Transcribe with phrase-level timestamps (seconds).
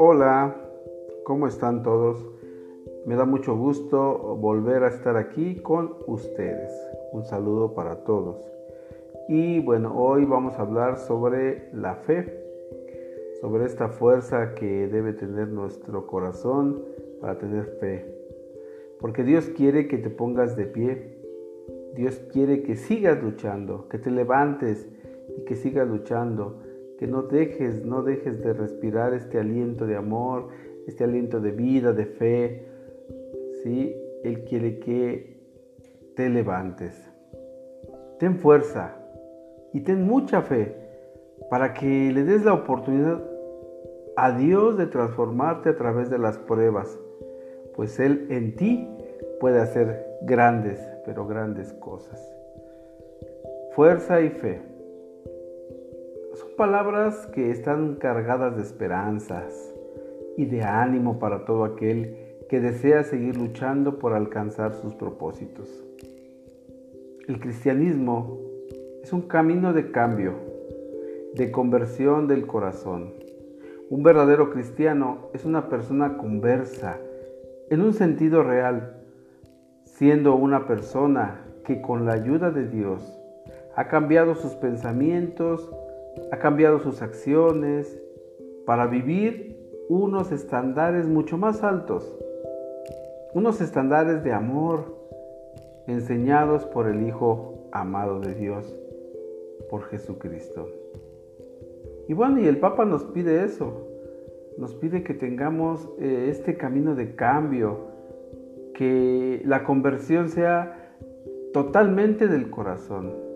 [0.00, 0.54] Hola,
[1.24, 2.24] ¿cómo están todos?
[3.04, 6.72] Me da mucho gusto volver a estar aquí con ustedes.
[7.10, 8.36] Un saludo para todos.
[9.28, 12.32] Y bueno, hoy vamos a hablar sobre la fe,
[13.40, 16.84] sobre esta fuerza que debe tener nuestro corazón
[17.20, 18.06] para tener fe.
[19.00, 21.18] Porque Dios quiere que te pongas de pie.
[21.96, 24.88] Dios quiere que sigas luchando, que te levantes
[25.36, 26.67] y que sigas luchando
[26.98, 30.48] que no dejes, no dejes de respirar este aliento de amor,
[30.86, 32.66] este aliento de vida, de fe.
[33.62, 33.94] ¿sí?
[34.24, 35.38] Él quiere que
[36.16, 37.08] te levantes.
[38.18, 38.96] Ten fuerza
[39.72, 40.74] y ten mucha fe
[41.50, 43.22] para que le des la oportunidad
[44.16, 46.98] a Dios de transformarte a través de las pruebas,
[47.76, 48.88] pues Él en ti
[49.38, 52.20] puede hacer grandes, pero grandes cosas.
[53.70, 54.67] Fuerza y fe.
[56.58, 59.72] Palabras que están cargadas de esperanzas
[60.36, 62.16] y de ánimo para todo aquel
[62.48, 65.68] que desea seguir luchando por alcanzar sus propósitos.
[67.28, 68.40] El cristianismo
[69.04, 70.32] es un camino de cambio,
[71.34, 73.14] de conversión del corazón.
[73.88, 76.98] Un verdadero cristiano es una persona conversa,
[77.70, 78.96] en un sentido real,
[79.84, 83.16] siendo una persona que con la ayuda de Dios
[83.76, 85.70] ha cambiado sus pensamientos,
[86.30, 88.00] ha cambiado sus acciones
[88.66, 92.16] para vivir unos estándares mucho más altos,
[93.34, 94.96] unos estándares de amor
[95.86, 98.78] enseñados por el Hijo amado de Dios,
[99.70, 100.68] por Jesucristo.
[102.08, 103.86] Y bueno, y el Papa nos pide eso,
[104.58, 107.88] nos pide que tengamos eh, este camino de cambio,
[108.74, 110.94] que la conversión sea
[111.52, 113.27] totalmente del corazón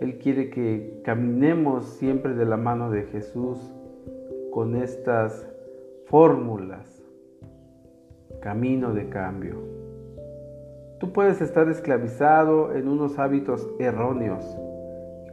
[0.00, 3.58] él quiere que caminemos siempre de la mano de Jesús
[4.52, 5.48] con estas
[6.06, 7.04] fórmulas.
[8.40, 9.56] Camino de cambio.
[11.00, 14.44] Tú puedes estar esclavizado en unos hábitos erróneos.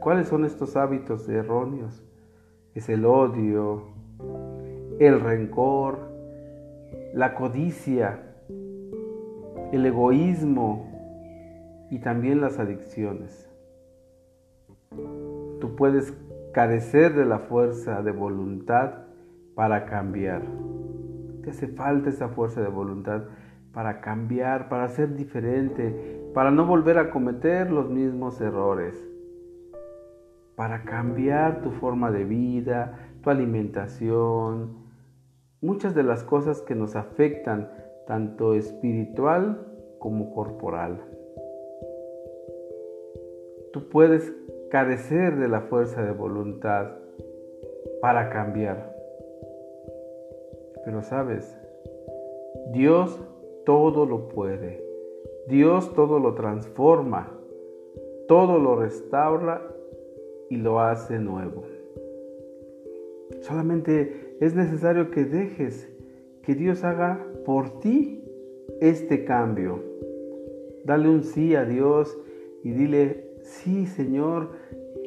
[0.00, 2.04] ¿Cuáles son estos hábitos erróneos?
[2.74, 3.82] Es el odio,
[4.98, 5.98] el rencor,
[7.14, 8.20] la codicia,
[9.72, 10.92] el egoísmo
[11.90, 13.45] y también las adicciones.
[15.60, 16.12] Tú puedes
[16.52, 19.06] carecer de la fuerza de voluntad
[19.54, 20.42] para cambiar.
[21.42, 23.24] Te hace falta esa fuerza de voluntad
[23.72, 28.94] para cambiar, para ser diferente, para no volver a cometer los mismos errores,
[30.54, 34.78] para cambiar tu forma de vida, tu alimentación,
[35.60, 37.70] muchas de las cosas que nos afectan,
[38.06, 39.66] tanto espiritual
[39.98, 41.02] como corporal.
[43.72, 44.34] Tú puedes
[44.70, 46.92] carecer de la fuerza de voluntad
[48.00, 48.94] para cambiar.
[50.84, 51.56] Pero sabes,
[52.72, 53.20] Dios
[53.64, 54.84] todo lo puede.
[55.48, 57.32] Dios todo lo transforma,
[58.26, 59.62] todo lo restaura
[60.50, 61.64] y lo hace nuevo.
[63.40, 65.88] Solamente es necesario que dejes
[66.42, 68.24] que Dios haga por ti
[68.80, 69.80] este cambio.
[70.84, 72.16] Dale un sí a Dios
[72.62, 74.50] y dile, sí Señor,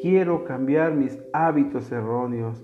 [0.01, 2.63] quiero cambiar mis hábitos erróneos,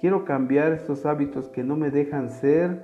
[0.00, 2.82] quiero cambiar estos hábitos que no me dejan ser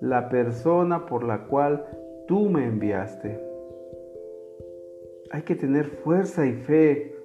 [0.00, 1.86] la persona por la cual
[2.26, 3.40] tú me enviaste.
[5.30, 7.16] Hay que tener fuerza y fe,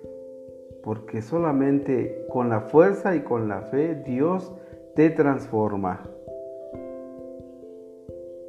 [0.83, 4.53] porque solamente con la fuerza y con la fe Dios
[4.95, 6.03] te transforma.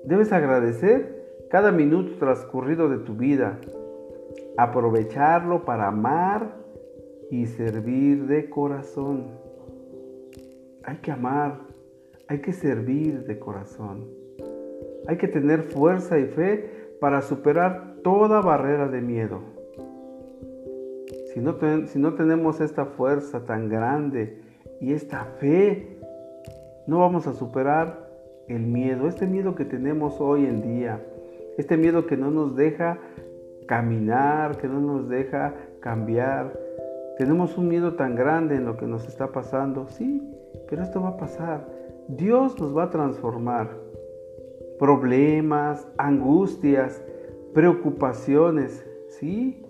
[0.05, 1.19] Debes agradecer
[1.50, 3.59] cada minuto transcurrido de tu vida,
[4.59, 6.57] aprovecharlo para amar
[7.31, 9.29] y servir de corazón.
[10.83, 11.61] Hay que amar,
[12.27, 14.09] hay que servir de corazón.
[15.07, 19.41] Hay que tener fuerza y fe para superar toda barrera de miedo.
[21.33, 21.41] Si
[22.01, 24.43] no, tenemos esta fuerza tan grande
[24.81, 26.00] y esta fe,
[26.88, 28.09] no vamos a superar
[28.49, 31.00] el miedo, este miedo que tenemos hoy en día,
[31.59, 32.99] este miedo que no nos deja
[33.69, 36.59] caminar, que no nos deja cambiar.
[37.19, 40.29] Tenemos un miedo tan grande en lo que nos está pasando, sí,
[40.69, 41.69] pero esto va a pasar.
[42.09, 43.69] Dios nos va a transformar.
[44.81, 47.03] Problemas, angustias,
[47.53, 49.62] preocupaciones, sí,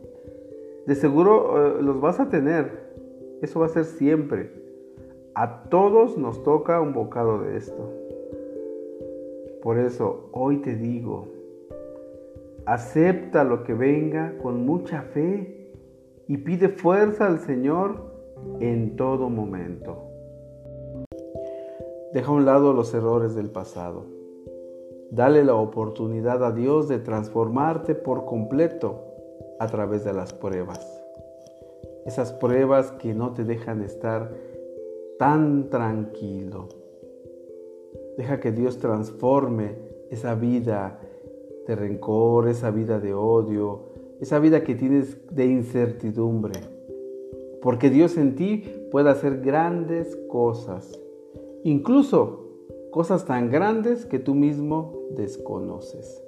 [0.87, 2.89] de seguro eh, los vas a tener.
[3.43, 4.53] Eso va a ser siempre.
[5.35, 7.93] A todos nos toca un bocado de esto.
[9.63, 11.38] Por eso hoy te digo,
[12.69, 15.73] Acepta lo que venga con mucha fe
[16.27, 18.13] y pide fuerza al Señor
[18.61, 20.03] en todo momento.
[22.13, 24.05] Deja a un lado los errores del pasado.
[25.11, 29.03] Dale la oportunidad a Dios de transformarte por completo
[29.59, 30.79] a través de las pruebas.
[32.05, 34.31] Esas pruebas que no te dejan estar
[35.19, 36.69] tan tranquilo.
[38.19, 39.75] Deja que Dios transforme
[40.11, 41.01] esa vida
[41.69, 46.59] de rencor, esa vida de odio, esa vida que tienes de incertidumbre.
[47.61, 50.99] Porque Dios en ti puede hacer grandes cosas,
[51.63, 52.49] incluso
[52.91, 56.25] cosas tan grandes que tú mismo desconoces.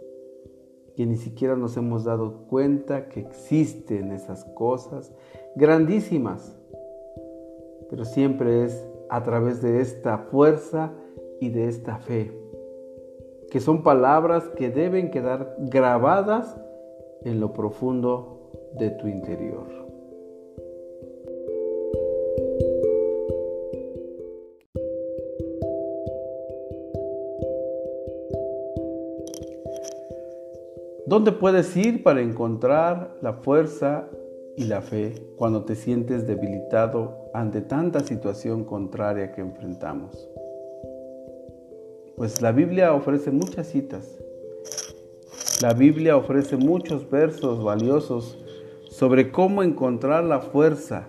[0.94, 5.10] Que ni siquiera nos hemos dado cuenta que existen esas cosas
[5.56, 6.58] grandísimas.
[7.88, 10.92] Pero siempre es a través de esta fuerza
[11.40, 12.39] y de esta fe
[13.50, 16.56] que son palabras que deben quedar grabadas
[17.24, 19.80] en lo profundo de tu interior.
[31.06, 34.08] ¿Dónde puedes ir para encontrar la fuerza
[34.56, 40.30] y la fe cuando te sientes debilitado ante tanta situación contraria que enfrentamos?
[42.20, 44.18] Pues la Biblia ofrece muchas citas.
[45.62, 48.36] La Biblia ofrece muchos versos valiosos
[48.90, 51.08] sobre cómo encontrar la fuerza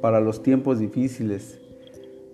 [0.00, 1.60] para los tiempos difíciles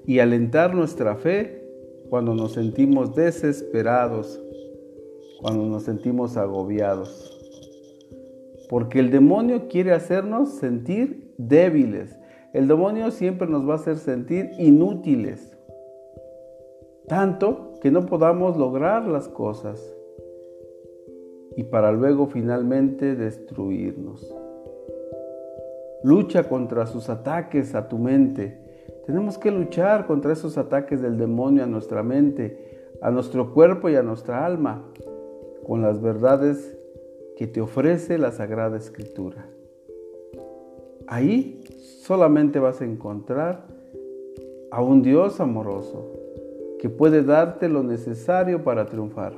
[0.04, 1.66] y alentar nuestra fe
[2.10, 4.42] cuando nos sentimos desesperados,
[5.40, 7.32] cuando nos sentimos agobiados.
[8.68, 12.14] Porque el demonio quiere hacernos sentir débiles.
[12.52, 15.56] El demonio siempre nos va a hacer sentir inútiles
[17.08, 19.96] tanto que no podamos lograr las cosas
[21.54, 24.34] y para luego finalmente destruirnos.
[26.02, 28.58] Lucha contra sus ataques a tu mente.
[29.06, 33.94] Tenemos que luchar contra esos ataques del demonio a nuestra mente, a nuestro cuerpo y
[33.94, 34.82] a nuestra alma,
[35.64, 36.76] con las verdades
[37.36, 39.46] que te ofrece la Sagrada Escritura.
[41.06, 43.64] Ahí solamente vas a encontrar
[44.72, 46.15] a un Dios amoroso,
[46.78, 49.34] que puede darte lo necesario para triunfar,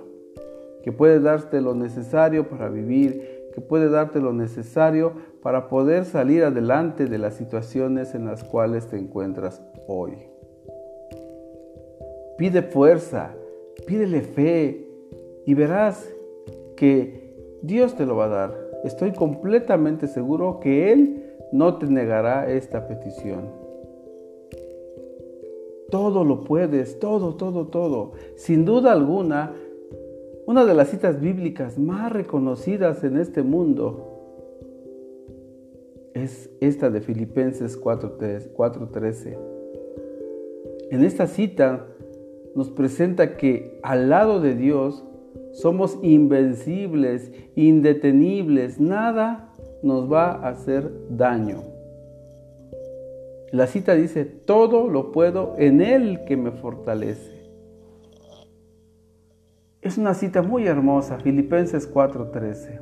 [0.82, 5.12] que puede darte lo necesario para vivir, que puede darte lo necesario
[5.42, 10.12] para poder salir adelante de las situaciones en las cuales te encuentras hoy.
[12.36, 13.34] Pide fuerza,
[13.86, 14.86] pídele fe
[15.46, 16.08] y verás
[16.76, 18.54] que Dios te lo va a dar.
[18.84, 23.67] Estoy completamente seguro que Él no te negará esta petición.
[25.90, 28.12] Todo lo puedes, todo, todo, todo.
[28.36, 29.54] Sin duda alguna,
[30.46, 34.18] una de las citas bíblicas más reconocidas en este mundo
[36.14, 39.38] es esta de Filipenses 4.13.
[40.90, 41.86] En esta cita
[42.54, 45.04] nos presenta que al lado de Dios
[45.52, 49.52] somos invencibles, indetenibles, nada
[49.82, 51.77] nos va a hacer daño.
[53.52, 57.38] La cita dice, todo lo puedo en Él que me fortalece.
[59.80, 62.80] Es una cita muy hermosa, Filipenses 4:13.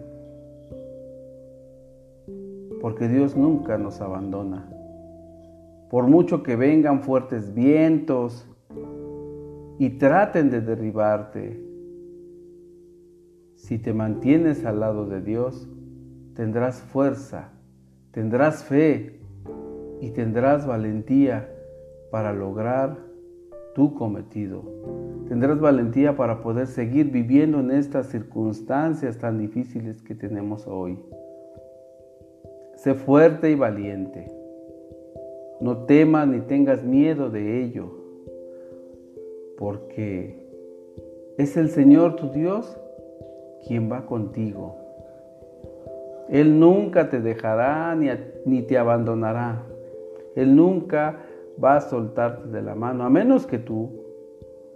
[2.80, 4.68] Porque Dios nunca nos abandona.
[5.90, 8.49] Por mucho que vengan fuertes vientos
[9.78, 11.62] y traten de derribarte,
[13.54, 15.68] si te mantienes al lado de Dios,
[16.35, 17.52] tendrás fuerza,
[18.11, 19.15] tendrás fe,
[20.00, 21.49] y tendrás valentía
[22.11, 22.97] para lograr
[23.75, 24.62] tu cometido.
[25.29, 30.99] Tendrás valentía para poder seguir viviendo en estas circunstancias tan difíciles que tenemos hoy.
[32.76, 34.31] Sé fuerte y valiente.
[35.61, 37.91] No temas ni tengas miedo de ello,
[39.59, 40.47] porque
[41.38, 42.79] es el Señor tu Dios
[43.67, 44.76] quien va contigo.
[46.29, 48.09] Él nunca te dejará ni,
[48.45, 49.65] ni te abandonará.
[50.37, 51.25] Él nunca
[51.62, 53.90] va a soltarte de la mano, a menos que tú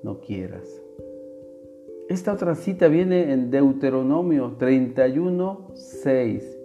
[0.02, 0.82] no quieras.
[2.08, 6.58] Esta otra cita viene en Deuteronomio 31, 6.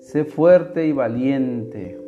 [0.00, 2.00] Sé fuerte y valiente.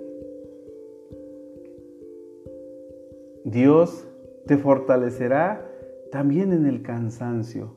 [3.44, 4.08] Dios
[4.46, 5.68] te fortalecerá
[6.10, 7.74] también en el cansancio.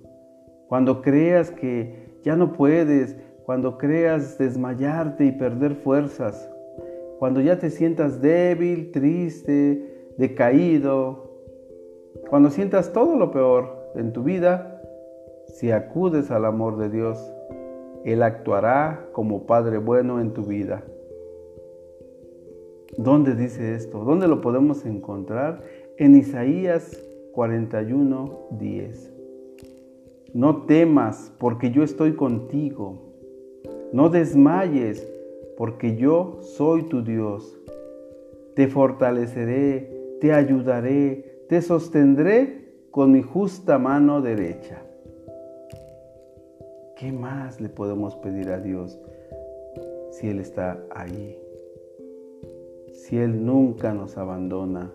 [0.68, 6.50] Cuando creas que ya no puedes, cuando creas desmayarte y perder fuerzas,
[7.20, 11.26] cuando ya te sientas débil, triste, decaído,
[12.30, 14.82] cuando sientas todo lo peor en tu vida,
[15.48, 17.34] si acudes al amor de Dios,
[18.04, 20.84] Él actuará como Padre bueno en tu vida.
[22.98, 24.04] ¿Dónde dice esto?
[24.04, 25.62] ¿Dónde lo podemos encontrar?
[25.98, 26.98] En Isaías
[27.34, 29.14] 41, 10.
[30.34, 33.02] No temas, porque yo estoy contigo.
[33.92, 35.08] No desmayes,
[35.58, 37.58] porque yo soy tu Dios.
[38.56, 44.82] Te fortaleceré, te ayudaré, te sostendré con mi justa mano derecha.
[46.96, 48.98] ¿Qué más le podemos pedir a Dios
[50.12, 51.38] si Él está ahí?
[52.94, 54.92] Si Él nunca nos abandona,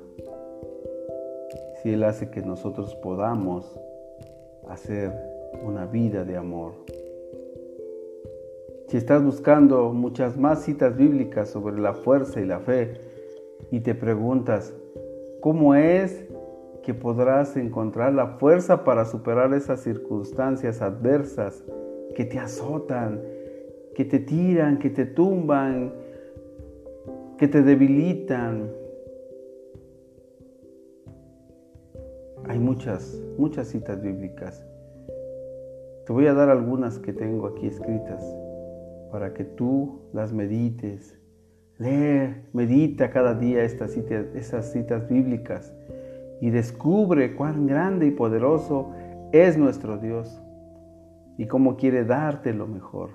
[1.83, 3.79] si Él hace que nosotros podamos
[4.69, 5.13] hacer
[5.63, 6.73] una vida de amor.
[8.91, 12.95] Si estás buscando muchas más citas bíblicas sobre la fuerza y la fe
[13.71, 14.75] y te preguntas,
[15.41, 16.27] ¿cómo es
[16.83, 21.63] que podrás encontrar la fuerza para superar esas circunstancias adversas
[22.17, 23.23] que te azotan,
[23.95, 25.93] que te tiran, que te tumban,
[27.39, 28.73] que te debilitan.
[32.49, 34.67] Hay muchas, muchas citas bíblicas.
[36.07, 38.50] Te voy a dar algunas que tengo aquí escritas
[39.11, 41.19] para que tú las medites.
[41.79, 45.73] Lee, medita cada día estas citas, esas citas bíblicas
[46.41, 48.93] y descubre cuán grande y poderoso
[49.33, 50.43] es nuestro Dios
[51.39, 53.11] y cómo quiere darte lo mejor.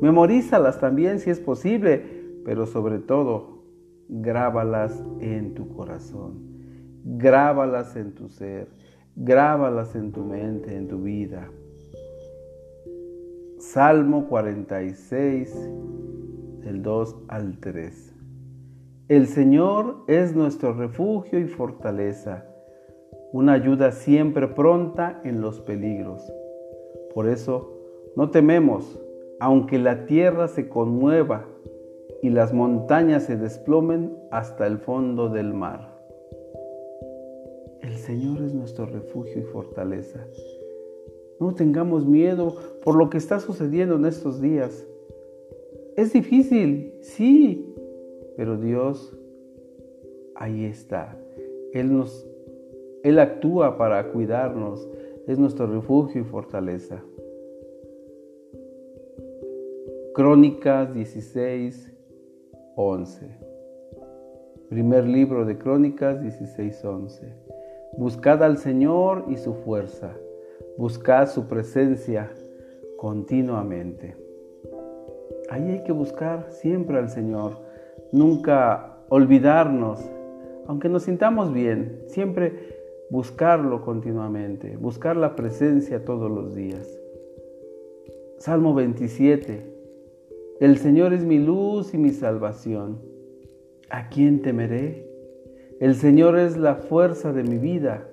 [0.00, 2.02] Memorízalas también si es posible,
[2.44, 3.64] pero sobre todo,
[4.08, 6.40] grábalas en tu corazón,
[7.04, 8.68] grábalas en tu ser,
[9.14, 11.48] grábalas en tu mente, en tu vida.
[13.60, 15.54] Salmo 46,
[16.62, 18.16] del 2 al 3.
[19.08, 22.46] El Señor es nuestro refugio y fortaleza,
[23.34, 26.32] una ayuda siempre pronta en los peligros.
[27.12, 27.70] Por eso
[28.16, 28.98] no tememos,
[29.40, 31.46] aunque la tierra se conmueva
[32.22, 36.00] y las montañas se desplomen hasta el fondo del mar.
[37.82, 40.24] El Señor es nuestro refugio y fortaleza.
[41.40, 42.54] No tengamos miedo
[42.84, 44.86] por lo que está sucediendo en estos días.
[45.96, 47.74] Es difícil, sí,
[48.36, 49.16] pero Dios
[50.36, 51.18] ahí está.
[51.72, 52.26] Él nos
[53.02, 54.86] él actúa para cuidarnos,
[55.26, 57.02] es nuestro refugio y fortaleza.
[60.14, 61.92] Crónicas 16,
[62.76, 63.26] 11.
[64.68, 67.32] Primer libro de Crónicas 16, 11.
[67.96, 70.14] Buscad al Señor y su fuerza,
[70.76, 72.30] buscad su presencia
[72.96, 74.16] continuamente.
[75.50, 77.58] Ahí hay que buscar siempre al Señor,
[78.12, 80.00] nunca olvidarnos,
[80.66, 86.88] aunque nos sintamos bien, siempre buscarlo continuamente, buscar la presencia todos los días.
[88.38, 89.70] Salmo 27.
[90.60, 93.00] El Señor es mi luz y mi salvación.
[93.90, 95.10] ¿A quién temeré?
[95.80, 98.09] El Señor es la fuerza de mi vida.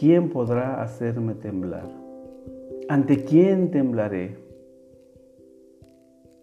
[0.00, 1.86] ¿Quién podrá hacerme temblar?
[2.88, 4.34] ¿Ante quién temblaré?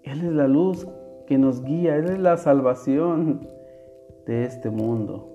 [0.03, 0.87] Él es la luz
[1.25, 3.47] que nos guía, Él es la salvación
[4.27, 5.27] de este mundo.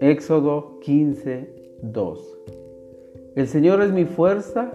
[0.00, 2.38] Éxodo 15, 2.
[3.34, 4.70] El Señor es mi fuerza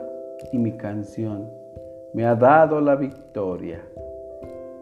[0.52, 1.50] y mi canción.
[2.14, 3.80] Me ha dado la victoria.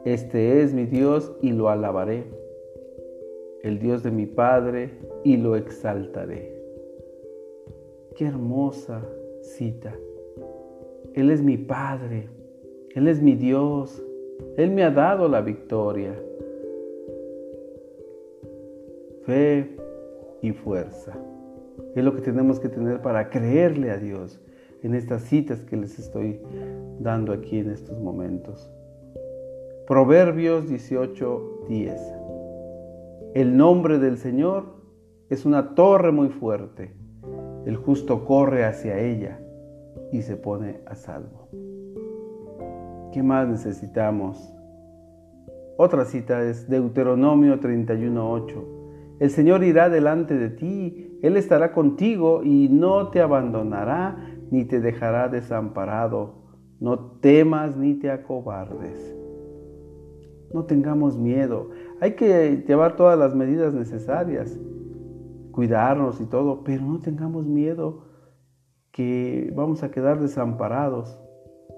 [0.03, 2.42] Este es mi Dios y lo alabaré.
[3.63, 4.91] El Dios de mi Padre
[5.23, 6.53] y lo exaltaré.
[8.15, 9.01] Qué hermosa
[9.41, 9.95] cita.
[11.13, 12.27] Él es mi Padre.
[12.93, 14.03] Él es mi Dios.
[14.57, 16.13] Él me ha dado la victoria.
[19.25, 19.77] Fe,
[20.43, 21.17] y fuerza.
[21.95, 24.39] Es lo que tenemos que tener para creerle a Dios
[24.83, 26.41] en estas citas que les estoy
[26.99, 28.69] dando aquí en estos momentos.
[29.87, 32.01] Proverbios 18, 10.
[33.33, 34.75] El nombre del Señor
[35.31, 36.93] es una torre muy fuerte.
[37.65, 39.39] El justo corre hacia ella
[40.11, 41.49] y se pone a salvo.
[43.11, 44.53] ¿Qué más necesitamos?
[45.77, 49.17] Otra cita es Deuteronomio 31, 8.
[49.19, 54.15] El Señor irá delante de ti, Él estará contigo y no te abandonará
[54.51, 56.35] ni te dejará desamparado.
[56.79, 59.17] No temas ni te acobardes.
[60.53, 61.71] No tengamos miedo.
[62.03, 64.59] Hay que llevar todas las medidas necesarias,
[65.53, 68.03] cuidarnos y todo, pero no tengamos miedo
[68.91, 71.17] que vamos a quedar desamparados,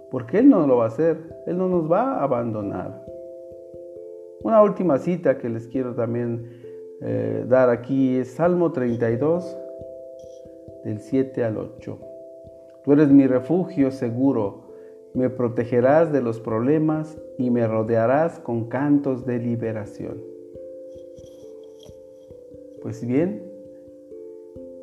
[0.09, 3.05] porque Él no lo va a hacer, Él no nos va a abandonar.
[4.41, 6.49] Una última cita que les quiero también
[7.01, 9.55] eh, dar aquí es Salmo 32,
[10.85, 11.99] del 7 al 8.
[12.83, 14.64] Tú eres mi refugio seguro,
[15.15, 20.21] me protegerás de los problemas y me rodearás con cantos de liberación.
[22.81, 23.41] Pues bien,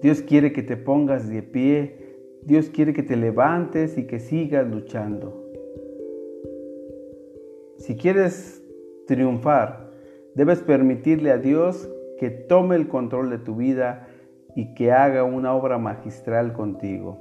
[0.00, 1.96] Dios quiere que te pongas de pie,
[2.42, 5.38] Dios quiere que te levantes y que sigas luchando.
[7.76, 8.64] Si quieres
[9.06, 9.90] triunfar,
[10.34, 14.08] debes permitirle a Dios que tome el control de tu vida
[14.56, 17.18] y que haga una obra magistral contigo.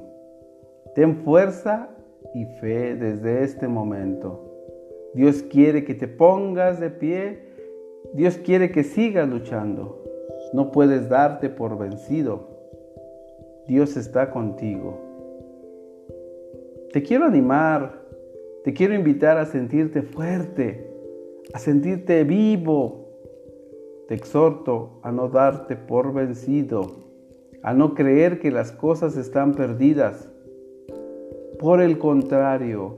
[0.95, 1.89] Ten fuerza
[2.33, 4.51] y fe desde este momento.
[5.13, 7.39] Dios quiere que te pongas de pie.
[8.13, 10.03] Dios quiere que sigas luchando.
[10.53, 12.47] No puedes darte por vencido.
[13.67, 14.99] Dios está contigo.
[16.93, 18.01] Te quiero animar.
[18.63, 20.87] Te quiero invitar a sentirte fuerte,
[21.53, 23.07] a sentirte vivo.
[24.07, 26.81] Te exhorto a no darte por vencido,
[27.63, 30.29] a no creer que las cosas están perdidas.
[31.61, 32.97] Por el contrario,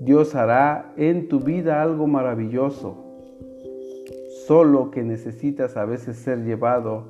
[0.00, 2.96] Dios hará en tu vida algo maravilloso.
[4.48, 7.04] Solo que necesitas a veces ser llevado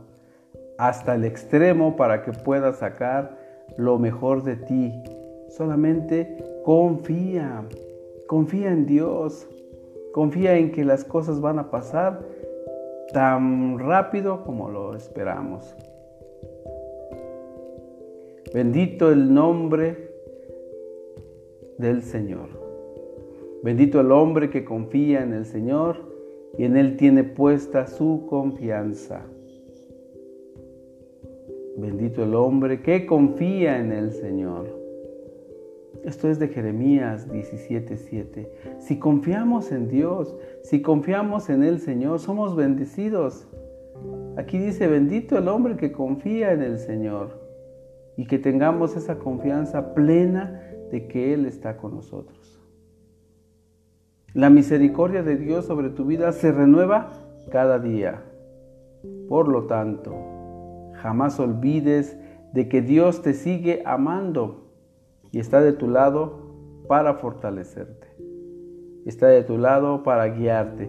[0.76, 3.38] hasta el extremo para que puedas sacar
[3.78, 4.92] lo mejor de ti.
[5.49, 7.64] Solamente confía,
[8.26, 9.49] confía en Dios,
[10.12, 12.21] confía en que las cosas van a pasar
[13.14, 15.75] tan rápido como lo esperamos.
[18.52, 20.10] Bendito el nombre
[21.81, 22.49] del Señor.
[23.63, 25.97] Bendito el hombre que confía en el Señor
[26.59, 29.23] y en Él tiene puesta su confianza.
[31.77, 34.79] Bendito el hombre que confía en el Señor.
[36.05, 38.51] Esto es de Jeremías 17:7.
[38.79, 43.47] Si confiamos en Dios, si confiamos en el Señor, somos bendecidos.
[44.37, 47.41] Aquí dice, bendito el hombre que confía en el Señor
[48.17, 52.61] y que tengamos esa confianza plena de que Él está con nosotros.
[54.33, 57.11] La misericordia de Dios sobre tu vida se renueva
[57.51, 58.23] cada día.
[59.29, 60.15] Por lo tanto,
[60.95, 62.17] jamás olvides
[62.53, 64.71] de que Dios te sigue amando
[65.33, 66.50] y está de tu lado
[66.87, 68.09] para fortalecerte.
[69.07, 70.89] Está de tu lado para guiarte,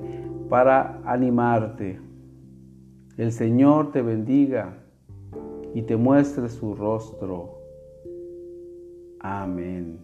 [0.50, 2.00] para animarte.
[3.18, 4.84] El Señor te bendiga
[5.74, 7.61] y te muestre su rostro.
[9.24, 10.00] Amén.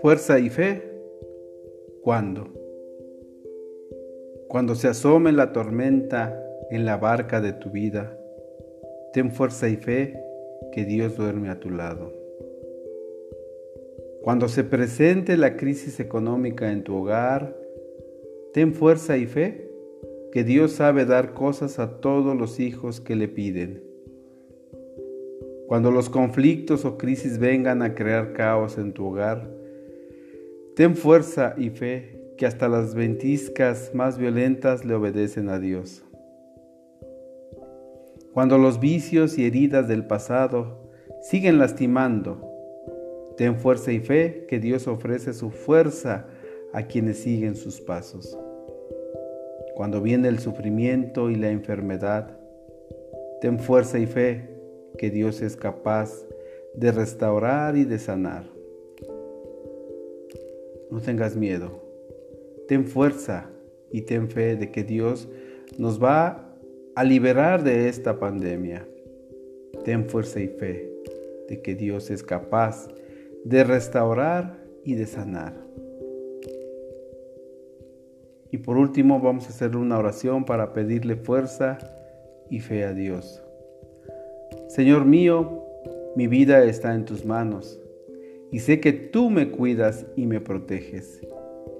[0.00, 0.82] Fuerza y fe.
[2.02, 2.48] ¿Cuándo?
[4.48, 8.16] Cuando se asome la tormenta en la barca de tu vida,
[9.12, 10.18] ten fuerza y fe
[10.72, 12.17] que Dios duerme a tu lado.
[14.28, 17.56] Cuando se presente la crisis económica en tu hogar,
[18.52, 19.70] ten fuerza y fe
[20.32, 23.82] que Dios sabe dar cosas a todos los hijos que le piden.
[25.66, 29.50] Cuando los conflictos o crisis vengan a crear caos en tu hogar,
[30.76, 36.04] Ten fuerza y fe que hasta las ventiscas más violentas le obedecen a Dios.
[38.34, 40.90] Cuando los vicios y heridas del pasado
[41.22, 42.47] siguen lastimando,
[43.38, 46.26] ten fuerza y fe que Dios ofrece su fuerza
[46.72, 48.36] a quienes siguen sus pasos.
[49.76, 52.36] Cuando viene el sufrimiento y la enfermedad,
[53.40, 54.48] ten fuerza y fe
[54.98, 56.26] que Dios es capaz
[56.74, 58.44] de restaurar y de sanar.
[60.90, 61.80] No tengas miedo.
[62.66, 63.48] Ten fuerza
[63.92, 65.28] y ten fe de que Dios
[65.76, 66.56] nos va
[66.96, 68.84] a liberar de esta pandemia.
[69.84, 70.90] Ten fuerza y fe
[71.48, 72.88] de que Dios es capaz
[73.48, 75.54] de restaurar y de sanar.
[78.50, 81.78] Y por último vamos a hacer una oración para pedirle fuerza
[82.50, 83.42] y fe a Dios.
[84.68, 85.64] Señor mío,
[86.14, 87.80] mi vida está en tus manos
[88.50, 91.22] y sé que tú me cuidas y me proteges.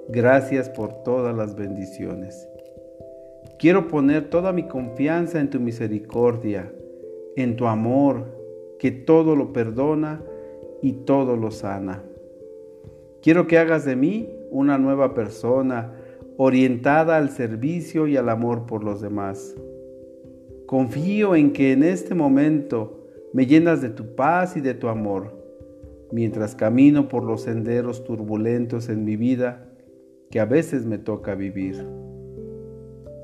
[0.08, 2.48] Gracias por todas las bendiciones.
[3.58, 6.72] Quiero poner toda mi confianza en tu misericordia,
[7.36, 8.24] en tu amor,
[8.78, 10.22] que todo lo perdona
[10.82, 12.02] y todo lo sana.
[13.22, 15.92] Quiero que hagas de mí una nueva persona
[16.36, 19.56] orientada al servicio y al amor por los demás.
[20.66, 25.38] Confío en que en este momento me llenas de tu paz y de tu amor
[26.12, 29.68] mientras camino por los senderos turbulentos en mi vida
[30.30, 31.86] que a veces me toca vivir.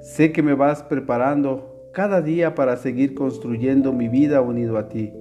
[0.02, 5.12] Sé que me vas preparando cada día para seguir construyendo mi vida unido a ti,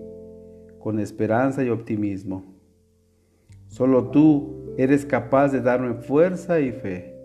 [0.84, 2.44] con esperanza y optimismo.
[3.70, 7.16] Solo tú eres capaz de darme fuerza y fe,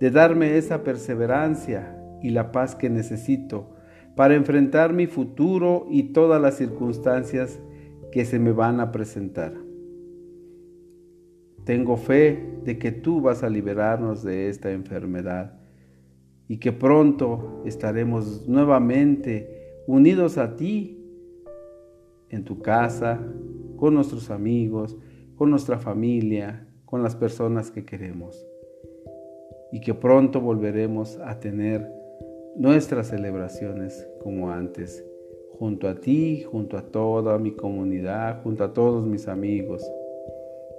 [0.00, 3.74] de darme esa perseverancia y la paz que necesito
[4.16, 7.60] para enfrentar mi futuro y todas las circunstancias
[8.12, 9.52] que se me van a presentar.
[11.64, 15.60] Tengo fe de que tú vas a liberarnos de esta enfermedad
[16.48, 20.99] y que pronto estaremos nuevamente unidos a ti
[22.30, 23.20] en tu casa,
[23.76, 24.96] con nuestros amigos,
[25.36, 28.46] con nuestra familia, con las personas que queremos.
[29.72, 31.90] Y que pronto volveremos a tener
[32.56, 35.04] nuestras celebraciones como antes,
[35.52, 39.82] junto a ti, junto a toda mi comunidad, junto a todos mis amigos.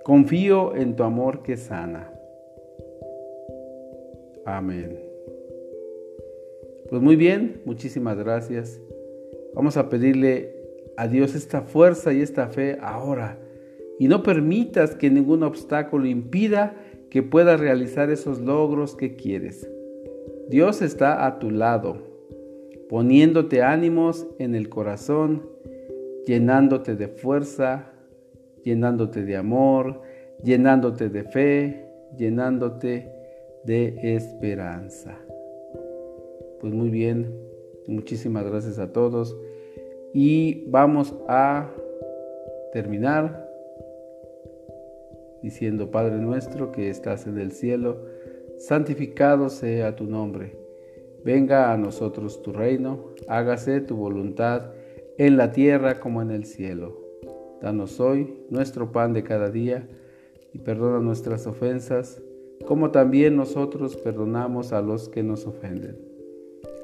[0.03, 2.11] Confío en tu amor que sana.
[4.45, 4.99] Amén.
[6.89, 8.81] Pues muy bien, muchísimas gracias.
[9.53, 10.60] Vamos a pedirle
[10.97, 13.39] a Dios esta fuerza y esta fe ahora.
[13.99, 16.75] Y no permitas que ningún obstáculo impida
[17.09, 19.69] que puedas realizar esos logros que quieres.
[20.49, 21.97] Dios está a tu lado,
[22.89, 25.47] poniéndote ánimos en el corazón,
[26.25, 27.91] llenándote de fuerza,
[28.63, 30.01] llenándote de amor,
[30.43, 31.85] llenándote de fe,
[32.17, 33.11] llenándote
[33.65, 35.17] de esperanza.
[36.59, 37.33] Pues muy bien,
[37.87, 39.37] muchísimas gracias a todos
[40.13, 41.69] y vamos a
[42.73, 43.49] terminar
[45.41, 47.97] diciendo Padre nuestro que estás en el cielo,
[48.57, 50.55] santificado sea tu nombre.
[51.23, 54.71] Venga a nosotros tu reino, hágase tu voluntad
[55.17, 56.99] en la tierra como en el cielo.
[57.61, 59.87] Danos hoy nuestro pan de cada día
[60.53, 62.21] y perdona nuestras ofensas,
[62.65, 65.97] como también nosotros perdonamos a los que nos ofenden.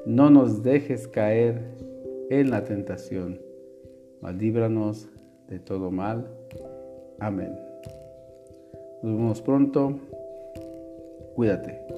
[0.06, 1.87] No nos dejes caer
[2.30, 3.40] en la tentación,
[4.20, 5.08] mas líbranos
[5.48, 6.26] de todo mal.
[7.18, 7.58] Amén.
[9.02, 9.98] Nos vemos pronto.
[11.34, 11.97] Cuídate.